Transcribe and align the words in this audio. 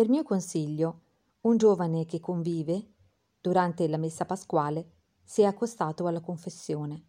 Per 0.00 0.08
mio 0.08 0.22
consiglio, 0.22 1.02
un 1.42 1.58
giovane 1.58 2.06
che 2.06 2.20
convive, 2.20 2.94
durante 3.38 3.86
la 3.86 3.98
messa 3.98 4.24
pasquale, 4.24 4.92
si 5.22 5.42
è 5.42 5.44
accostato 5.44 6.06
alla 6.06 6.22
confessione. 6.22 7.08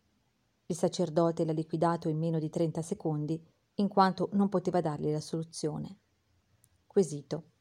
Il 0.66 0.76
sacerdote 0.76 1.46
l'ha 1.46 1.54
liquidato 1.54 2.10
in 2.10 2.18
meno 2.18 2.38
di 2.38 2.50
30 2.50 2.82
secondi, 2.82 3.42
in 3.76 3.88
quanto 3.88 4.28
non 4.34 4.50
poteva 4.50 4.82
dargli 4.82 5.10
la 5.10 5.22
soluzione. 5.22 6.00
Quesito. 6.86 7.52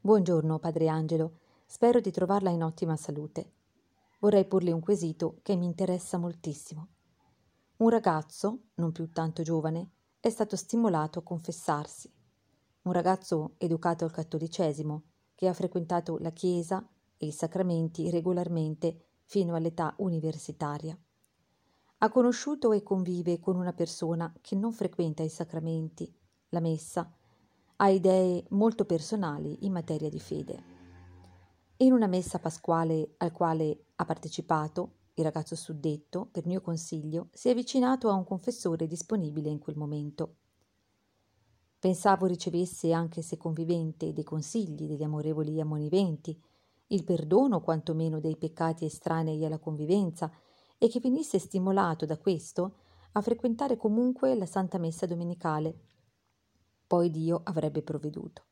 Buongiorno, 0.00 0.60
padre 0.60 0.86
Angelo. 0.86 1.38
Spero 1.66 1.98
di 1.98 2.12
trovarla 2.12 2.50
in 2.50 2.62
ottima 2.62 2.94
salute. 2.94 3.54
Vorrei 4.20 4.44
porle 4.44 4.70
un 4.70 4.78
quesito 4.78 5.40
che 5.42 5.56
mi 5.56 5.66
interessa 5.66 6.16
moltissimo. 6.16 6.90
Un 7.78 7.88
ragazzo, 7.88 8.66
non 8.74 8.92
più 8.92 9.10
tanto 9.10 9.42
giovane, 9.42 9.90
è 10.20 10.30
stato 10.30 10.54
stimolato 10.54 11.18
a 11.18 11.22
confessarsi. 11.24 12.18
Un 12.82 12.92
ragazzo 12.92 13.56
educato 13.58 14.04
al 14.04 14.10
cattolicesimo, 14.10 15.02
che 15.34 15.48
ha 15.48 15.52
frequentato 15.52 16.16
la 16.18 16.30
Chiesa 16.30 16.88
e 17.18 17.26
i 17.26 17.32
sacramenti 17.32 18.10
regolarmente 18.10 19.04
fino 19.24 19.54
all'età 19.54 19.94
universitaria. 19.98 20.98
Ha 21.98 22.08
conosciuto 22.08 22.72
e 22.72 22.82
convive 22.82 23.38
con 23.38 23.56
una 23.56 23.74
persona 23.74 24.32
che 24.40 24.56
non 24.56 24.72
frequenta 24.72 25.22
i 25.22 25.28
sacramenti, 25.28 26.10
la 26.48 26.60
messa, 26.60 27.14
ha 27.76 27.88
idee 27.90 28.46
molto 28.50 28.86
personali 28.86 29.66
in 29.66 29.72
materia 29.72 30.08
di 30.08 30.18
fede. 30.18 30.62
In 31.78 31.92
una 31.92 32.06
messa 32.06 32.38
pasquale 32.38 33.14
al 33.18 33.32
quale 33.32 33.88
ha 33.96 34.04
partecipato, 34.06 34.94
il 35.14 35.24
ragazzo 35.24 35.54
suddetto, 35.54 36.28
per 36.30 36.46
mio 36.46 36.62
consiglio, 36.62 37.28
si 37.32 37.48
è 37.48 37.50
avvicinato 37.50 38.08
a 38.08 38.14
un 38.14 38.24
confessore 38.24 38.86
disponibile 38.86 39.50
in 39.50 39.58
quel 39.58 39.76
momento. 39.76 40.36
Pensavo 41.80 42.26
ricevesse, 42.26 42.92
anche 42.92 43.22
se 43.22 43.38
convivente, 43.38 44.12
dei 44.12 44.22
consigli 44.22 44.86
degli 44.86 45.02
amorevoli 45.02 45.58
ammoniventi, 45.62 46.38
il 46.88 47.04
perdono 47.04 47.62
quantomeno 47.62 48.20
dei 48.20 48.36
peccati 48.36 48.84
estranei 48.84 49.42
alla 49.46 49.58
convivenza 49.58 50.30
e 50.76 50.88
che 50.88 51.00
venisse 51.00 51.38
stimolato 51.38 52.04
da 52.04 52.18
questo 52.18 52.74
a 53.12 53.22
frequentare 53.22 53.78
comunque 53.78 54.34
la 54.34 54.44
Santa 54.44 54.76
Messa 54.76 55.06
domenicale. 55.06 55.78
Poi 56.86 57.10
Dio 57.10 57.40
avrebbe 57.44 57.80
provveduto. 57.80 58.44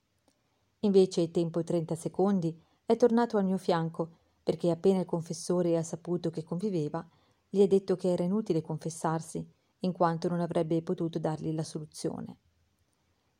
Invece, 0.80 1.30
tempo 1.30 1.62
30 1.62 1.96
secondi, 1.96 2.58
è 2.86 2.96
tornato 2.96 3.36
al 3.36 3.44
mio 3.44 3.58
fianco 3.58 4.08
perché 4.42 4.70
appena 4.70 5.00
il 5.00 5.04
confessore 5.04 5.76
ha 5.76 5.82
saputo 5.82 6.30
che 6.30 6.44
conviveva, 6.44 7.06
gli 7.46 7.60
ha 7.60 7.66
detto 7.66 7.94
che 7.94 8.10
era 8.10 8.22
inutile 8.22 8.62
confessarsi, 8.62 9.46
in 9.80 9.92
quanto 9.92 10.28
non 10.28 10.40
avrebbe 10.40 10.80
potuto 10.80 11.18
dargli 11.18 11.52
la 11.52 11.62
soluzione. 11.62 12.38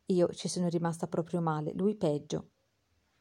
Io 0.09 0.27
ci 0.33 0.47
sono 0.47 0.67
rimasta 0.67 1.07
proprio 1.07 1.41
male, 1.41 1.73
lui 1.73 1.95
peggio. 1.95 2.49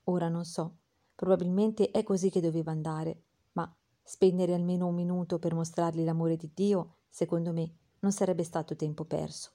Ora 0.05 0.29
non 0.29 0.45
so, 0.45 0.79
Probabilmente 1.19 1.91
è 1.91 2.05
così 2.05 2.31
che 2.31 2.41
doveva 2.41 2.71
andare, 2.71 3.23
ma 3.55 3.77
spendere 4.05 4.55
almeno 4.55 4.87
un 4.87 4.95
minuto 4.95 5.41
per 5.41 5.53
mostrargli 5.53 6.05
l'amore 6.05 6.37
di 6.37 6.53
Dio, 6.55 6.99
secondo 7.11 7.53
me, 7.53 7.75
non 7.99 8.13
sarebbe 8.13 8.45
stato 8.45 8.77
tempo 8.77 9.05
perso. 9.05 9.51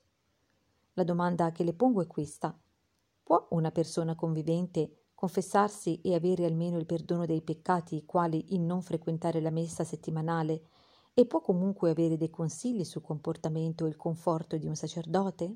La 0.96 1.06
domanda 1.06 1.54
che 1.54 1.64
le 1.64 1.74
pongo 1.74 2.02
è 2.02 2.06
questa. 2.06 2.54
Può 3.24 3.48
una 3.52 3.72
persona 3.72 4.14
convivente 4.14 5.06
confessarsi 5.16 6.02
e 6.02 6.14
avere 6.16 6.44
almeno 6.44 6.78
il 6.78 6.86
perdono 6.86 7.26
dei 7.26 7.42
peccati 7.42 8.04
quali 8.04 8.54
il 8.56 8.60
non 8.60 8.82
frequentare 8.82 9.40
la 9.40 9.50
messa 9.50 9.86
settimanale 9.86 10.64
e 11.14 11.26
può 11.26 11.40
comunque 11.40 11.92
avere 11.92 12.18
dei 12.18 12.30
consigli 12.30 12.84
sul 12.84 13.04
comportamento 13.04 13.86
e 13.86 13.88
il 13.88 13.96
conforto 13.96 14.58
di 14.58 14.68
un 14.68 14.76
sacerdote? 14.76 15.56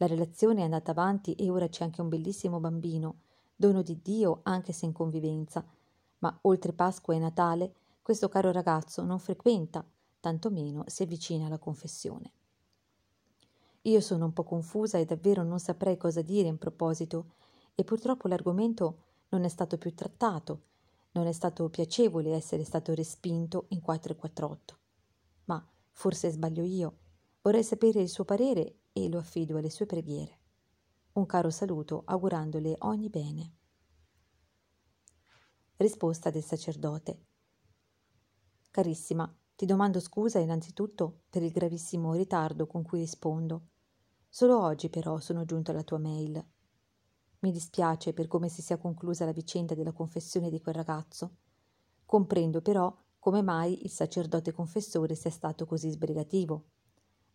La 0.00 0.06
relazione 0.06 0.62
è 0.62 0.64
andata 0.64 0.92
avanti 0.92 1.34
e 1.34 1.50
ora 1.50 1.68
c'è 1.68 1.84
anche 1.84 2.00
un 2.00 2.08
bellissimo 2.08 2.58
bambino 2.58 3.20
dono 3.54 3.82
di 3.82 4.00
Dio 4.00 4.40
anche 4.44 4.72
se 4.72 4.86
in 4.86 4.92
convivenza, 4.92 5.62
ma 6.20 6.38
oltre 6.42 6.72
Pasqua 6.72 7.14
e 7.14 7.18
Natale 7.18 7.74
questo 8.00 8.30
caro 8.30 8.50
ragazzo 8.50 9.04
non 9.04 9.18
frequenta, 9.18 9.84
tantomeno 10.18 10.84
si 10.86 11.02
avvicina 11.02 11.46
alla 11.46 11.58
confessione. 11.58 12.32
Io 13.82 14.00
sono 14.00 14.24
un 14.24 14.32
po' 14.32 14.42
confusa 14.42 14.96
e 14.96 15.04
davvero 15.04 15.42
non 15.42 15.60
saprei 15.60 15.98
cosa 15.98 16.22
dire 16.22 16.48
in 16.48 16.56
proposito, 16.56 17.34
e 17.74 17.84
purtroppo 17.84 18.26
l'argomento 18.26 19.02
non 19.28 19.44
è 19.44 19.48
stato 19.48 19.76
più 19.76 19.94
trattato, 19.94 20.62
non 21.12 21.26
è 21.26 21.32
stato 21.32 21.68
piacevole 21.68 22.32
essere 22.32 22.64
stato 22.64 22.94
respinto 22.94 23.66
in 23.68 23.82
448. 23.82 24.78
Ma 25.44 25.62
forse 25.90 26.30
sbaglio 26.30 26.64
io. 26.64 26.96
Vorrei 27.42 27.62
sapere 27.62 28.00
il 28.00 28.08
suo 28.08 28.24
parere 28.24 28.79
e 28.92 29.08
lo 29.08 29.18
affido 29.18 29.56
alle 29.56 29.70
sue 29.70 29.86
preghiere. 29.86 30.38
Un 31.12 31.26
caro 31.26 31.50
saluto 31.50 32.02
augurandole 32.04 32.76
ogni 32.80 33.08
bene. 33.08 33.54
Risposta 35.76 36.30
del 36.30 36.42
sacerdote. 36.44 37.26
Carissima, 38.70 39.32
ti 39.56 39.66
domando 39.66 40.00
scusa 40.00 40.38
innanzitutto 40.38 41.22
per 41.28 41.42
il 41.42 41.50
gravissimo 41.50 42.14
ritardo 42.14 42.66
con 42.66 42.82
cui 42.82 43.00
rispondo. 43.00 43.68
Solo 44.28 44.60
oggi 44.60 44.88
però 44.88 45.18
sono 45.18 45.44
giunto 45.44 45.70
alla 45.70 45.82
tua 45.82 45.98
mail. 45.98 46.42
Mi 47.40 47.50
dispiace 47.50 48.12
per 48.12 48.28
come 48.28 48.48
si 48.48 48.62
sia 48.62 48.78
conclusa 48.78 49.24
la 49.24 49.32
vicenda 49.32 49.74
della 49.74 49.92
confessione 49.92 50.50
di 50.50 50.60
quel 50.60 50.74
ragazzo. 50.74 51.36
Comprendo 52.04 52.62
però 52.62 52.94
come 53.18 53.42
mai 53.42 53.84
il 53.84 53.90
sacerdote 53.90 54.52
confessore 54.52 55.14
sia 55.14 55.30
stato 55.30 55.66
così 55.66 55.90
sbrigativo. 55.90 56.64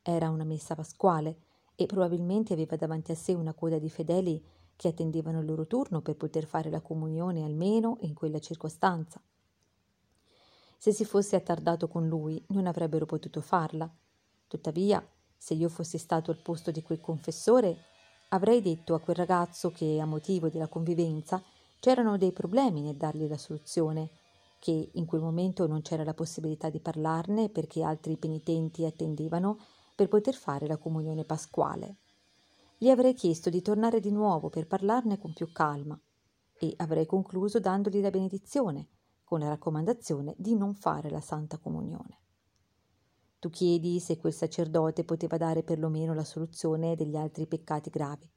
Era 0.08 0.30
una 0.30 0.44
messa 0.44 0.76
pasquale 0.76 1.36
e 1.74 1.88
probabilmente 1.88 2.54
aveva 2.54 2.76
davanti 2.76 3.12
a 3.12 3.16
sé 3.16 3.34
una 3.34 3.56
coda 3.56 3.80
di 3.80 3.90
fedeli 3.90 4.40
che 4.76 4.90
attendevano 4.90 5.40
il 5.40 5.48
loro 5.48 5.66
turno 5.66 6.02
per 6.02 6.16
poter 6.16 6.46
fare 6.46 6.70
la 6.70 6.80
comunione 6.80 7.44
almeno 7.44 7.98
in 8.02 8.14
quella 8.14 8.38
circostanza. 8.38 9.20
Se 10.78 10.92
si 10.92 11.06
fosse 11.06 11.36
attardato 11.36 11.88
con 11.88 12.08
lui, 12.08 12.40
non 12.50 12.68
avrebbero 12.68 13.08
potuto 13.08 13.42
farla. 13.42 13.92
Tuttavia, 14.48 15.04
se 15.36 15.56
io 15.56 15.70
fossi 15.70 15.98
stato 15.98 16.30
al 16.30 16.38
posto 16.38 16.70
di 16.70 16.84
quel 16.84 17.02
confessore, 17.02 17.76
avrei 18.30 18.62
detto 18.62 18.94
a 18.94 19.00
quel 19.00 19.16
ragazzo 19.16 19.72
che, 19.72 20.00
a 20.00 20.06
motivo 20.06 20.50
della 20.50 20.68
convivenza, 20.68 21.42
c'erano 21.80 22.20
dei 22.20 22.32
problemi 22.32 22.82
nel 22.82 22.96
dargli 22.96 23.28
la 23.28 23.40
soluzione, 23.40 24.10
che 24.60 24.92
in 24.94 25.06
quel 25.06 25.22
momento 25.22 25.66
non 25.66 25.82
c'era 25.82 26.04
la 26.04 26.14
possibilità 26.14 26.70
di 26.70 26.80
parlarne 26.80 27.50
perché 27.50 27.82
altri 27.82 28.18
penitenti 28.18 28.86
attendevano 28.86 29.58
per 29.96 30.10
poter 30.10 30.36
fare 30.36 30.68
la 30.68 30.78
comunione 30.78 31.24
pasquale. 31.24 31.96
Gli 32.78 32.90
avrei 32.90 33.14
chiesto 33.14 33.50
di 33.50 33.62
tornare 33.62 34.02
di 34.02 34.12
nuovo 34.12 34.50
per 34.50 34.68
parlarne 34.68 35.18
con 35.18 35.34
più 35.34 35.50
calma 35.52 36.00
e 36.58 36.74
avrei 36.78 37.06
concluso 37.06 37.60
dandogli 37.60 38.02
la 38.02 38.10
benedizione, 38.10 38.90
con 39.24 39.40
la 39.40 39.48
raccomandazione 39.48 40.36
di 40.38 40.56
non 40.56 40.76
fare 40.76 41.10
la 41.10 41.22
Santa 41.22 41.58
Comunione. 41.58 42.20
Tu 43.40 43.50
chiedi 43.50 44.00
se 44.00 44.18
quel 44.18 44.34
sacerdote 44.34 45.04
poteva 45.04 45.38
dare 45.38 45.64
perlomeno 45.64 46.14
la 46.14 46.24
soluzione 46.24 46.96
degli 46.96 47.16
altri 47.16 47.48
peccati 47.48 47.90
gravi. 47.90 48.30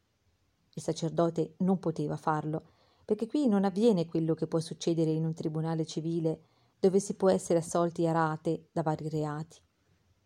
Il 0.74 0.82
sacerdote 0.82 1.54
non 1.58 1.78
poteva 1.78 2.16
farlo, 2.16 2.72
perché 3.04 3.26
qui 3.26 3.48
non 3.48 3.64
avviene 3.64 4.06
quello 4.06 4.34
che 4.34 4.46
può 4.46 4.60
succedere 4.60 5.10
in 5.10 5.24
un 5.24 5.34
tribunale 5.34 5.86
civile 5.86 6.42
dove 6.78 7.00
si 7.00 7.14
può 7.14 7.30
essere 7.30 7.58
assolti 7.58 8.06
a 8.06 8.12
rate 8.12 8.68
da 8.70 8.82
vari 8.82 9.08
reati. 9.08 9.58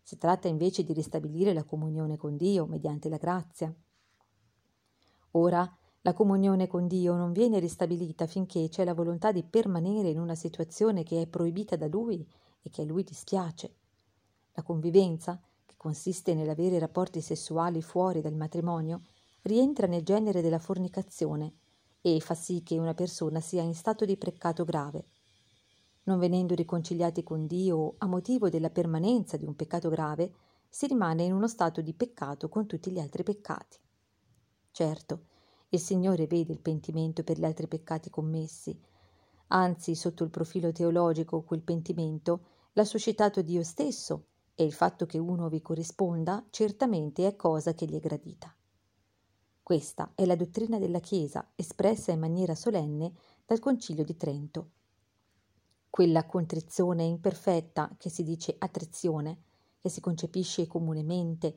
Si 0.05 0.17
tratta 0.17 0.49
invece 0.49 0.83
di 0.83 0.91
ristabilire 0.91 1.53
la 1.53 1.63
comunione 1.63 2.17
con 2.17 2.35
Dio 2.35 2.65
mediante 2.65 3.07
la 3.07 3.15
grazia. 3.15 3.73
Ora 5.31 5.77
la 6.01 6.11
comunione 6.11 6.67
con 6.67 6.87
Dio 6.87 7.15
non 7.15 7.31
viene 7.31 7.59
ristabilita 7.59 8.27
finché 8.27 8.67
c'è 8.67 8.83
la 8.83 8.93
volontà 8.93 9.31
di 9.31 9.43
permanere 9.43 10.09
in 10.09 10.19
una 10.19 10.35
situazione 10.35 11.03
che 11.03 11.21
è 11.21 11.27
proibita 11.27 11.77
da 11.77 11.87
Lui 11.87 12.27
e 12.61 12.69
che 12.69 12.81
a 12.81 12.85
Lui 12.85 13.03
dispiace. 13.03 13.75
La 14.55 14.63
convivenza, 14.63 15.41
che 15.65 15.75
consiste 15.77 16.33
nell'avere 16.33 16.79
rapporti 16.79 17.21
sessuali 17.21 17.81
fuori 17.81 18.19
dal 18.19 18.35
matrimonio, 18.35 19.03
rientra 19.43 19.87
nel 19.87 20.03
genere 20.03 20.41
della 20.41 20.59
fornicazione 20.59 21.53
e 22.01 22.19
fa 22.19 22.35
sì 22.35 22.61
che 22.61 22.77
una 22.77 22.93
persona 22.93 23.39
sia 23.39 23.61
in 23.61 23.73
stato 23.73 24.03
di 24.03 24.17
peccato 24.17 24.65
grave 24.65 25.05
non 26.03 26.19
venendo 26.19 26.53
riconciliati 26.53 27.23
con 27.23 27.47
Dio 27.47 27.95
a 27.99 28.07
motivo 28.07 28.49
della 28.49 28.69
permanenza 28.69 29.37
di 29.37 29.45
un 29.45 29.55
peccato 29.55 29.89
grave, 29.89 30.33
si 30.67 30.87
rimane 30.87 31.23
in 31.23 31.33
uno 31.33 31.47
stato 31.47 31.81
di 31.81 31.93
peccato 31.93 32.49
con 32.49 32.65
tutti 32.65 32.91
gli 32.91 32.99
altri 32.99 33.23
peccati. 33.23 33.77
Certo, 34.71 35.25
il 35.69 35.79
Signore 35.79 36.27
vede 36.27 36.51
il 36.51 36.59
pentimento 36.59 37.23
per 37.23 37.37
gli 37.37 37.45
altri 37.45 37.67
peccati 37.67 38.09
commessi, 38.09 38.77
anzi 39.47 39.95
sotto 39.95 40.23
il 40.23 40.29
profilo 40.29 40.71
teologico 40.71 41.43
quel 41.43 41.61
pentimento 41.61 42.45
l'ha 42.73 42.85
suscitato 42.85 43.41
Dio 43.41 43.63
stesso 43.63 44.25
e 44.55 44.63
il 44.63 44.73
fatto 44.73 45.05
che 45.05 45.17
uno 45.17 45.47
vi 45.47 45.61
corrisponda 45.61 46.45
certamente 46.49 47.27
è 47.27 47.35
cosa 47.35 47.73
che 47.73 47.85
gli 47.85 47.95
è 47.95 47.99
gradita. 47.99 48.53
Questa 49.61 50.11
è 50.15 50.25
la 50.25 50.35
dottrina 50.35 50.77
della 50.79 50.99
Chiesa 50.99 51.51
espressa 51.55 52.11
in 52.11 52.19
maniera 52.19 52.55
solenne 52.55 53.13
dal 53.45 53.59
Concilio 53.59 54.03
di 54.03 54.17
Trento 54.17 54.71
quella 55.93 56.25
contrizione 56.25 57.03
imperfetta 57.03 57.93
che 57.99 58.09
si 58.09 58.23
dice 58.23 58.55
attrizione, 58.57 59.43
che 59.79 59.89
si 59.89 60.01
concepisce 60.01 60.65
comunemente 60.65 61.55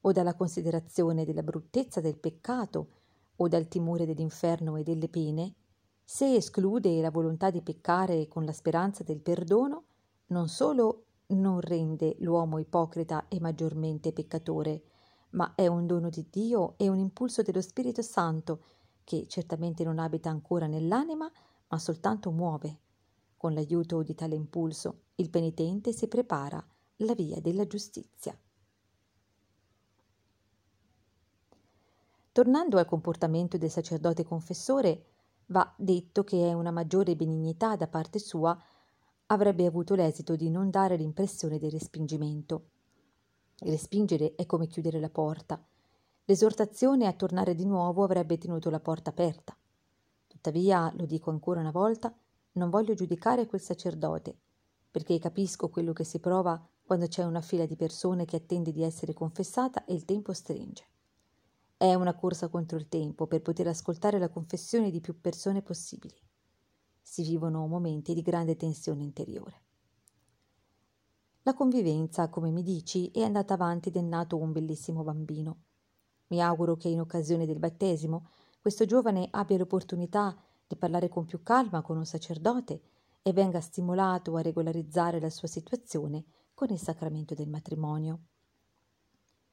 o 0.00 0.10
dalla 0.10 0.34
considerazione 0.34 1.24
della 1.24 1.44
bruttezza 1.44 2.00
del 2.00 2.18
peccato 2.18 2.88
o 3.36 3.46
dal 3.46 3.68
timore 3.68 4.04
dell'inferno 4.04 4.74
e 4.74 4.82
delle 4.82 5.08
pene, 5.08 5.54
se 6.02 6.34
esclude 6.34 7.00
la 7.00 7.12
volontà 7.12 7.50
di 7.50 7.62
peccare 7.62 8.26
con 8.26 8.44
la 8.44 8.50
speranza 8.50 9.04
del 9.04 9.20
perdono, 9.20 9.84
non 10.30 10.48
solo 10.48 11.04
non 11.26 11.60
rende 11.60 12.16
l'uomo 12.18 12.58
ipocrita 12.58 13.28
e 13.28 13.38
maggiormente 13.38 14.12
peccatore, 14.12 14.82
ma 15.30 15.54
è 15.54 15.68
un 15.68 15.86
dono 15.86 16.08
di 16.08 16.26
Dio 16.28 16.74
e 16.76 16.88
un 16.88 16.98
impulso 16.98 17.42
dello 17.42 17.60
Spirito 17.62 18.02
Santo 18.02 18.64
che 19.04 19.26
certamente 19.28 19.84
non 19.84 20.00
abita 20.00 20.28
ancora 20.28 20.66
nell'anima, 20.66 21.30
ma 21.68 21.78
soltanto 21.78 22.32
muove. 22.32 22.80
Con 23.36 23.52
l'aiuto 23.52 24.02
di 24.02 24.14
tale 24.14 24.34
impulso 24.34 25.02
il 25.16 25.30
penitente 25.30 25.92
si 25.92 26.08
prepara 26.08 26.64
la 27.00 27.14
via 27.14 27.40
della 27.40 27.66
giustizia. 27.66 28.38
Tornando 32.32 32.78
al 32.78 32.86
comportamento 32.86 33.56
del 33.56 33.70
sacerdote 33.70 34.24
confessore, 34.24 35.06
va 35.46 35.72
detto 35.76 36.24
che 36.24 36.52
una 36.52 36.70
maggiore 36.70 37.16
benignità 37.16 37.76
da 37.76 37.86
parte 37.86 38.18
sua 38.18 38.58
avrebbe 39.26 39.66
avuto 39.66 39.94
l'esito 39.94 40.36
di 40.36 40.50
non 40.50 40.70
dare 40.70 40.96
l'impressione 40.96 41.58
del 41.58 41.70
respingimento. 41.70 42.68
Respingere 43.60 44.34
è 44.34 44.44
come 44.46 44.66
chiudere 44.66 45.00
la 45.00 45.08
porta. 45.08 45.62
L'esortazione 46.24 47.06
a 47.06 47.12
tornare 47.12 47.54
di 47.54 47.64
nuovo 47.64 48.04
avrebbe 48.04 48.36
tenuto 48.38 48.68
la 48.70 48.80
porta 48.80 49.10
aperta. 49.10 49.56
Tuttavia, 50.26 50.92
lo 50.96 51.06
dico 51.06 51.30
ancora 51.30 51.60
una 51.60 51.70
volta, 51.70 52.14
non 52.56 52.68
voglio 52.68 52.94
giudicare 52.94 53.46
quel 53.46 53.60
sacerdote, 53.60 54.36
perché 54.90 55.18
capisco 55.18 55.68
quello 55.68 55.92
che 55.92 56.04
si 56.04 56.20
prova 56.20 56.62
quando 56.82 57.06
c'è 57.06 57.24
una 57.24 57.40
fila 57.40 57.64
di 57.64 57.76
persone 57.76 58.26
che 58.26 58.36
attende 58.36 58.72
di 58.72 58.82
essere 58.82 59.14
confessata 59.14 59.84
e 59.86 59.94
il 59.94 60.04
tempo 60.04 60.32
stringe. 60.32 60.84
È 61.76 61.94
una 61.94 62.14
corsa 62.14 62.48
contro 62.48 62.76
il 62.76 62.88
tempo 62.88 63.26
per 63.26 63.42
poter 63.42 63.68
ascoltare 63.68 64.18
la 64.18 64.28
confessione 64.28 64.90
di 64.90 65.00
più 65.00 65.20
persone 65.20 65.62
possibili 65.62 66.14
si 67.08 67.22
vivono 67.22 67.68
momenti 67.68 68.14
di 68.14 68.20
grande 68.20 68.56
tensione 68.56 69.04
interiore. 69.04 69.62
La 71.42 71.54
convivenza, 71.54 72.28
come 72.28 72.50
mi 72.50 72.64
dici, 72.64 73.12
è 73.12 73.22
andata 73.22 73.54
avanti 73.54 73.90
ed 73.90 73.96
è 73.96 74.00
nato 74.00 74.36
un 74.36 74.50
bellissimo 74.50 75.04
bambino. 75.04 75.60
Mi 76.26 76.42
auguro 76.42 76.74
che 76.74 76.88
in 76.88 76.98
occasione 76.98 77.46
del 77.46 77.60
battesimo 77.60 78.30
questo 78.60 78.86
giovane 78.86 79.28
abbia 79.30 79.56
l'opportunità 79.56 80.36
di 80.66 80.76
parlare 80.76 81.08
con 81.08 81.24
più 81.24 81.42
calma 81.42 81.82
con 81.82 81.96
un 81.96 82.06
sacerdote 82.06 82.80
e 83.22 83.32
venga 83.32 83.60
stimolato 83.60 84.36
a 84.36 84.42
regolarizzare 84.42 85.20
la 85.20 85.30
sua 85.30 85.48
situazione 85.48 86.24
con 86.54 86.70
il 86.70 86.78
sacramento 86.78 87.34
del 87.34 87.48
matrimonio. 87.48 88.20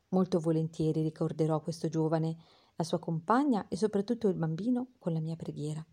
Molto 0.10 0.40
volentieri 0.40 1.02
ricorderò 1.02 1.60
questo 1.62 1.90
giovane, 1.90 2.38
la 2.76 2.84
sua 2.84 3.00
compagna 3.00 3.68
e 3.68 3.76
soprattutto 3.76 4.28
il 4.28 4.36
bambino 4.36 4.94
con 5.00 5.14
la 5.14 5.20
mia 5.20 5.36
preghiera 5.36 5.86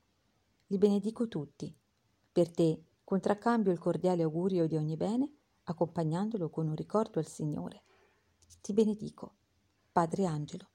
li 0.70 0.78
benedico 0.78 1.26
tutti. 1.26 1.74
Per 2.32 2.50
te 2.50 2.84
contraccambio 3.02 3.72
il 3.72 3.78
cordiale 3.78 4.22
augurio 4.22 4.68
di 4.68 4.76
ogni 4.76 4.96
bene, 4.96 5.28
accompagnandolo 5.64 6.48
con 6.48 6.68
un 6.68 6.76
ricordo 6.76 7.18
al 7.18 7.26
Signore. 7.26 7.82
Ti 8.60 8.72
benedico, 8.72 9.34
Padre 9.90 10.26
Angelo. 10.26 10.68